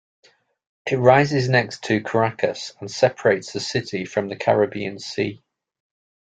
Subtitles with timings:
[0.87, 5.43] It rises next to Caracas and separates the city from the Caribbean Sea.